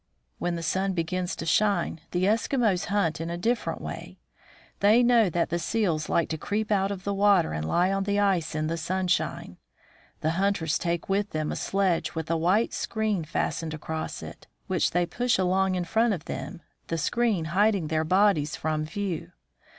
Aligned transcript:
When 0.39 0.55
the 0.55 0.63
sun 0.63 0.93
begins 0.93 1.35
to 1.35 1.45
shine, 1.45 2.01
the 2.09 2.23
Eskimos 2.23 2.85
hunt 2.85 3.21
in 3.21 3.29
a 3.29 3.37
different 3.37 3.81
way. 3.81 4.17
They 4.79 5.03
know 5.03 5.29
that 5.29 5.49
the 5.51 5.59
seals 5.59 6.09
like 6.09 6.27
to 6.29 6.39
creep 6.39 6.71
out 6.71 6.89
of 6.89 7.03
the 7.03 7.13
water 7.13 7.53
and 7.53 7.67
lie 7.67 7.91
on 7.91 8.05
the 8.05 8.19
ice 8.19 8.55
in 8.55 8.65
the 8.65 8.77
sunshine. 8.77 9.57
The 10.21 10.31
hunters 10.41 10.79
take 10.79 11.07
with 11.07 11.29
them 11.29 11.51
a 11.51 11.55
sledge 11.55 12.15
with 12.15 12.31
a 12.31 12.35
white 12.37 12.73
screen 12.73 13.17
4 13.17 13.19
8 13.19 13.21
THE 13.21 13.27
FROZEN 13.27 13.39
NORTH 13.41 13.45
fastened 13.53 13.73
across 13.75 14.23
it, 14.23 14.47
which 14.65 14.89
they 14.89 15.05
push 15.05 15.37
along 15.37 15.75
in 15.75 15.85
front 15.85 16.15
of 16.15 16.25
them, 16.25 16.63
the 16.87 16.97
screen 16.97 17.45
hiding 17.53 17.85
their 17.89 18.03
bodies 18.03 18.55
from 18.55 18.85
view. 18.85 19.33